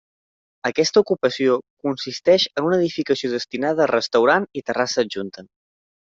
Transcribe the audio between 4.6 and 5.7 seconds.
i terrassa adjunta.